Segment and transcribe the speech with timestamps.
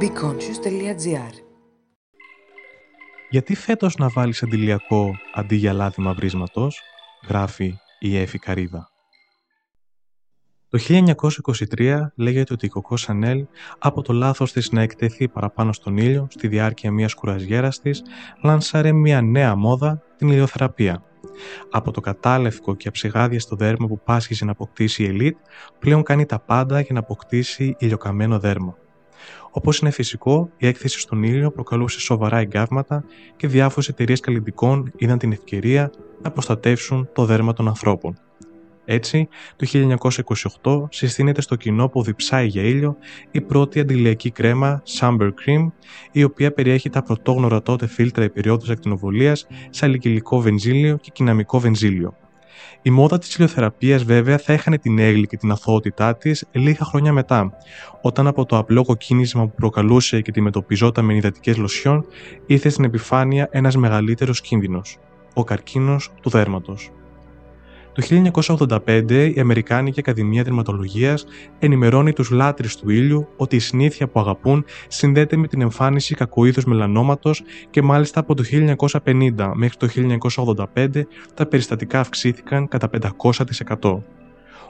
[0.00, 1.34] BeConscious.gr
[3.30, 6.80] Γιατί φέτος να βάλεις αντιλιακό αντί για λάδι μαυρίσματος,
[7.28, 8.90] γράφει η Έφη Καρίδα.
[10.68, 10.78] Το
[11.76, 13.46] 1923 λέγεται ότι η Κοκό Σανέλ,
[13.78, 18.02] από το λάθος της να εκτεθεί παραπάνω στον ήλιο στη διάρκεια μιας κουραζιέρας της,
[18.42, 21.02] λανσάρε μια νέα μόδα, την ηλιοθεραπεία.
[21.70, 25.36] Από το κατάλευκο και αψιγάδια στο δέρμα που πάσχιζε να αποκτήσει η ελίτ,
[25.78, 28.76] πλέον κάνει τα πάντα για να αποκτήσει ηλιοκαμένο δέρμα.
[29.50, 33.04] Όπως είναι φυσικό, η έκθεση στον ήλιο προκαλούσε σοβαρά εγκάβματα
[33.36, 35.90] και διάφορες εταιρείες καλλιτικών είδαν την ευκαιρία
[36.22, 38.18] να προστατεύσουν το δέρμα των ανθρώπων.
[38.88, 39.66] Έτσι, το
[40.62, 42.96] 1928 συστήνεται στο κοινό που διψάει για ήλιο
[43.30, 45.70] η πρώτη αντιλιακή κρέμα Sunburn Cream,
[46.12, 52.16] η οποία περιέχει τα πρωτόγνωρα τότε φίλτρα υπεριόδους ακτινοβολίας σε αλικυλικό βενζίλιο και κοιναμικό βενζίλιο.
[52.82, 57.12] Η μόδα της ηλιοθεραπείας βέβαια θα έχανε την έγκλη και την αθωότητά της λίγα χρόνια
[57.12, 57.52] μετά,
[58.02, 62.06] όταν από το απλό κοκκίνισμα που προκαλούσε και αντιμετωπιζόταν με υδατικές λοσιόν
[62.46, 64.98] ήρθε στην επιφάνεια ένας μεγαλύτερος κίνδυνος,
[65.34, 66.90] ο καρκίνος του δέρματος.
[67.96, 68.30] Το
[68.86, 71.24] 1985 η Αμερικάνικη Ακαδημία Δερματολογίας
[71.58, 76.64] ενημερώνει τους λάτρεις του ήλιου ότι η συνήθεια που αγαπούν συνδέεται με την εμφάνιση κακοείδους
[76.64, 78.42] μελανόματος και μάλιστα από το
[79.04, 79.88] 1950 μέχρι το
[80.74, 81.02] 1985
[81.34, 82.90] τα περιστατικά αυξήθηκαν κατά
[83.80, 83.98] 500%.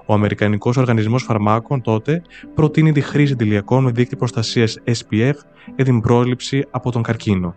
[0.06, 2.22] Ο Αμερικανικός Οργανισμός Φαρμάκων τότε
[2.54, 5.34] προτείνει τη χρήση αντιλιακών με δίκτυο προστασίας SPF
[5.76, 7.54] για την πρόληψη από τον καρκίνο.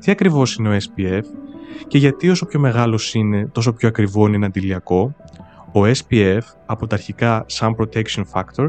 [0.00, 1.22] Τι ακριβώς είναι ο SPF
[1.86, 5.14] και γιατί όσο πιο μεγάλος είναι τόσο πιο ακριβό είναι ένα αντιλιακό,
[5.72, 8.68] ο SPF από τα αρχικά Sun Protection Factor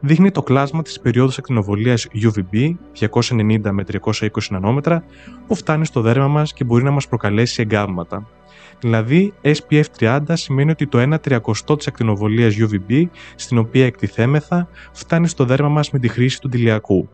[0.00, 5.04] δείχνει το κλάσμα της περίοδου ακτινοβολίας UVB 290 με 320 νανόμετρα
[5.46, 8.26] που φτάνει στο δέρμα μας και μπορεί να μας προκαλέσει εγκάβματα.
[8.80, 15.28] Δηλαδή, SPF 30 σημαίνει ότι το 1 τριακοστό της ακτινοβολίας UVB στην οποία εκτιθέμεθα φτάνει
[15.28, 17.08] στο δέρμα μας με τη χρήση του αντιλιακού.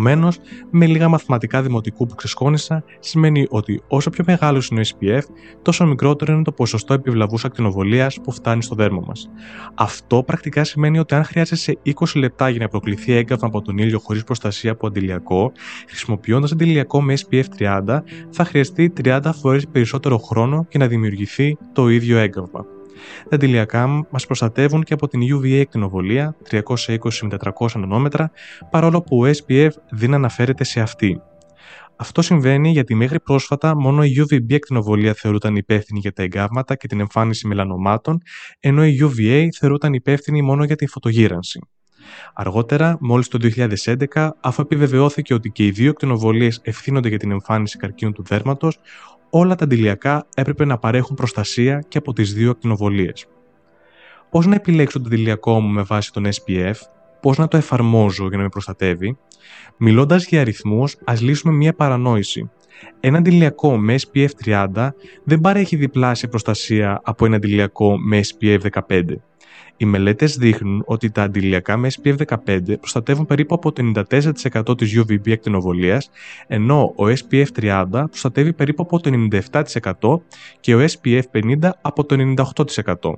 [0.00, 0.38] Επομένως,
[0.70, 5.22] με λίγα μαθηματικά δημοτικού που ξεσχώνησα, σημαίνει ότι όσο πιο μεγάλος είναι ο SPF,
[5.62, 9.30] τόσο μικρότερο είναι το ποσοστό επιβλαβούς ακτινοβολίας που φτάνει στο δέρμα μας.
[9.74, 13.98] Αυτό πρακτικά σημαίνει ότι αν χρειάζεσαι 20 λεπτά για να προκληθεί έγκαυμα από τον ήλιο
[13.98, 15.52] χωρίς προστασία από αντιλιακό,
[15.88, 21.88] χρησιμοποιώντας αντιλιακό με SPF 30, θα χρειαστεί 30 φορές περισσότερο χρόνο για να δημιουργηθεί το
[21.88, 22.64] ίδιο έγκαυμα.
[23.28, 26.62] Τα αντιλιακά μας προστατεύουν και από την UVA εκτινοβολία 320
[27.22, 28.30] με 400 νανόμετρα,
[28.70, 31.20] παρόλο που ο SPF δεν αναφέρεται σε αυτή.
[31.96, 36.86] Αυτό συμβαίνει γιατί μέχρι πρόσφατα μόνο η UVB εκτινοβολία θεωρούταν υπεύθυνη για τα εγκάβματα και
[36.86, 38.22] την εμφάνιση μελανομάτων,
[38.60, 41.60] ενώ η UVA θεωρούταν υπεύθυνη μόνο για τη φωτογύρανση.
[42.34, 43.38] Αργότερα, μόλις το
[44.14, 48.78] 2011, αφού επιβεβαιώθηκε ότι και οι δύο εκτινοβολίες ευθύνονται για την εμφάνιση καρκίνου του δέρματος,
[49.30, 53.26] όλα τα αντιλιακά έπρεπε να παρέχουν προστασία και από τις δύο ακτινοβολίες.
[54.30, 56.74] Πώς να επιλέξω το αντιλιακό μου με βάση τον SPF,
[57.20, 59.18] πώς να το εφαρμόζω για να με προστατεύει;
[59.76, 62.50] Μιλώντας για αριθμούς, ας λύσουμε μία παρανόηση.
[63.00, 64.88] Ένα αντιλιακό με SPF 30
[65.24, 69.02] δεν παρέχει διπλάσια προστασία από ένα αντιλιακό με SPF 15.
[69.80, 73.92] Οι μελέτες δείχνουν ότι τα αντιλιακά με SPF 15 προστατεύουν περίπου από το
[74.62, 76.02] 94% της UVB ακτινοβολία,
[76.46, 80.20] ενώ ο SPF 30 προστατεύει περίπου από το 97%
[80.60, 82.34] και ο SPF 50 από το
[83.00, 83.12] 98%.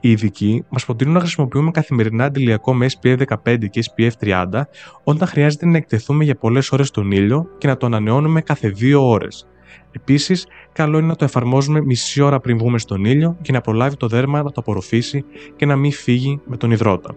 [0.00, 4.62] Οι ειδικοί μας προτείνουν να χρησιμοποιούμε καθημερινά αντιλιακό με SPF 15 και SPF 30
[5.04, 8.94] όταν χρειάζεται να εκτεθούμε για πολλές ώρες στον ήλιο και να το ανανεώνουμε κάθε 2
[9.00, 9.48] ώρες.
[9.96, 13.96] Επίσης, καλό είναι να το εφαρμόζουμε μισή ώρα πριν βγούμε στον ήλιο και να προλάβει
[13.96, 15.24] το δέρμα να το απορροφήσει
[15.56, 17.14] και να μην φύγει με τον υδρότα.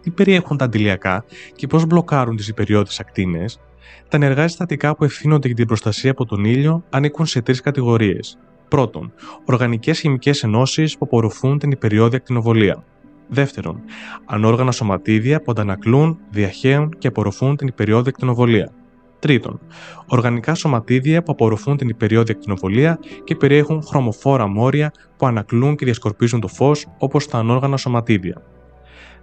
[0.00, 1.24] Τι περιέχουν τα αντιλιακά
[1.56, 3.60] και πώς μπλοκάρουν τις υπεριώδει ακτίνες;
[4.08, 8.38] Τα ενεργά συστατικά που ευθύνονται για την προστασία από τον ήλιο ανήκουν σε τρεις κατηγορίες.
[8.68, 9.12] Πρώτον,
[9.44, 12.84] οργανικές χημικές ενώσεις που απορροφούν την υπεριόδια ακτινοβολία.
[13.28, 13.80] Δεύτερον,
[14.24, 18.72] ανόργανα σωματίδια που αντανακλούν, διαχέουν και απορροφούν την υπεριόδια ακτινοβολία.
[19.22, 19.60] Τρίτον,
[20.06, 26.40] οργανικά σωματίδια που απορροφούν την υπεριόδια ακτινοβολία και περιέχουν χρωμοφόρα μόρια που ανακλούν και διασκορπίζουν
[26.40, 28.42] το φως όπως τα ανόργανα σωματίδια.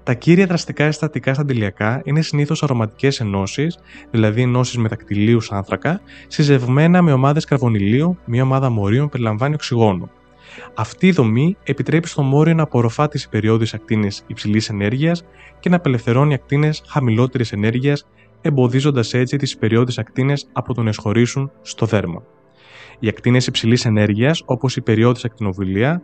[0.04, 3.80] Τα κύρια δραστικά συστατικά στα αντιλιακά είναι συνήθως αρωματικές ενώσεις,
[4.12, 10.10] δηλαδή ενώσεις μετακτηλίου άνθρακα, συζευμένα με ομάδες καρβονιλίου, μια ομάδα μορίων που περιλαμβάνει οξυγόνο.
[10.76, 15.24] Αυτή η δομή επιτρέπει στο μόριο να απορροφά τι υπεριώδει ακτίνες υψηλής ενέργειας
[15.60, 18.06] και να απελευθερώνει ακτίνες χαμηλότερης ενέργειας
[18.42, 22.24] εμποδίζοντας έτσι τις περιόδει ακτίνες από το να εισχωρήσουν στο δέρμα.
[23.00, 26.02] Οι ακτίνες υψηλής ενέργειας, όπως η περιόδη ακτινοβιλία,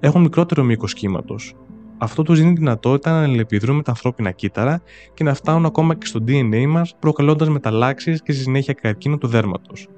[0.00, 1.54] έχουν μικρότερο μήκος κύματος.
[1.98, 4.82] Αυτό τους δίνει δυνατότητα να αλληλεπιδρούν με τα ανθρώπινα κύτταρα
[5.14, 9.26] και να φτάνουν ακόμα και στο DNA μας, προκαλώντας μεταλλάξεις και στη συνέχεια καρκίνο του
[9.26, 9.88] δέρματος.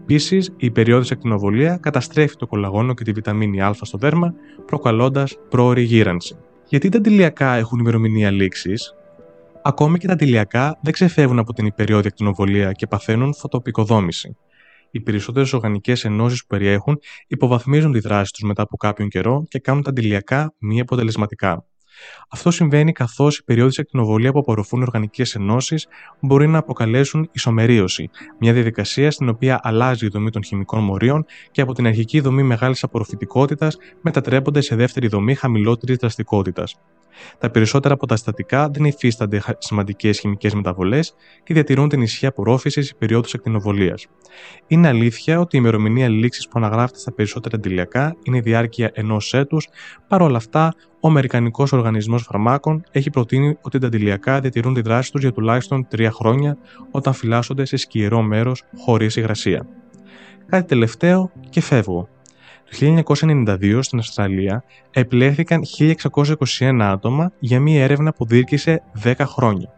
[0.00, 4.34] Επίσης, η περιόδη ακτινοβολία καταστρέφει το κολαγόνο και τη βιταμίνη Α στο δέρμα,
[4.66, 6.36] προκαλώντας πρόορη γύρανση.
[6.68, 8.94] Γιατί τα αντιλιακά έχουν ημερομηνία λήξης,
[9.62, 14.36] Ακόμη και τα αντιλιακά δεν ξεφεύγουν από την υπεριόδια ακτινοβολία και παθαίνουν φωτοπικοδόμηση.
[14.90, 19.58] Οι περισσότερες οργανικές ενώσεις που περιέχουν υποβαθμίζουν τη δράση τους μετά από κάποιον καιρό και
[19.58, 21.64] κάνουν τα αντιλιακά μη αποτελεσματικά.
[22.28, 25.86] Αυτό συμβαίνει καθώς οι περιόδοι ακτινοβολία που απορροφούν οργανικές ενώσεις
[26.20, 31.60] μπορεί να αποκαλέσουν ισομερίωση, μια διαδικασία στην οποία αλλάζει η δομή των χημικών μορίων και
[31.60, 36.76] από την αρχική δομή μεγάλης απορροφητικότητας μετατρέπονται σε δεύτερη δομή χαμηλότερης δραστικότητας.
[37.38, 42.86] Τα περισσότερα από τα συστατικά δεν υφίστανται σημαντικές χημικές μεταβολές και διατηρούν την ισχύ απορρόφησης
[42.86, 44.06] σε περίοδου ακτινοβολίας.
[44.66, 49.34] Είναι αλήθεια ότι η ημερομηνία λήξης που αναγράφεται στα περισσότερα αντιλιακά είναι η διάρκεια ενός
[49.34, 49.68] έτους,
[50.08, 55.20] παρόλα αυτά, ο Αμερικανικός Οργανισμός Φαρμάκων έχει προτείνει ότι τα αντιλιακά διατηρούν τη δράση τους
[55.20, 56.56] για τουλάχιστον τρία χρόνια
[56.90, 59.66] όταν φυλάσσονται σε σκιερό μέρος χωρίς υγρασία.
[60.46, 62.08] Κάτι τελευταίο και φεύγω.
[62.70, 69.68] Το 1992 στην Αυστραλία επιλέχθηκαν 1621 άτομα για μία έρευνα που διήρκησε 10 χρόνια.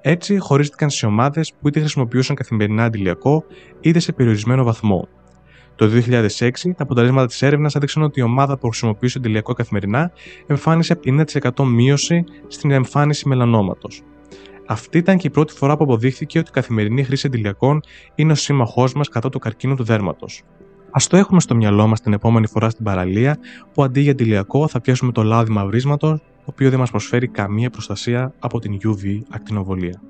[0.00, 3.44] Έτσι, χωρίστηκαν σε ομάδες που είτε χρησιμοποιούσαν καθημερινά αντιλιακό
[3.80, 5.08] είτε σε περιορισμένο βαθμό.
[5.76, 10.12] Το 2006, τα αποτελέσματα της έρευνας έδειξαν ότι η ομάδα που χρησιμοποιούσε αντιλιακό καθημερινά
[10.46, 14.02] εμφάνισε 50% μείωση στην εμφάνιση μελανόματος.
[14.66, 17.80] Αυτή ήταν και η πρώτη φορά που αποδείχθηκε ότι η καθημερινή χρήση αντιλιακών
[18.14, 20.42] είναι ο σύμμαχός μας κατά του καρκίνου του δέρματος.
[20.90, 23.38] Α το έχουμε στο μυαλό μας την επόμενη φορά στην παραλία
[23.72, 27.70] που αντί για αντιλιακό θα πιάσουμε το λάδι μαυρίσματος, το οποίο δεν μας προσφέρει καμία
[27.70, 30.02] προστασία από την UV ακτινοβολία.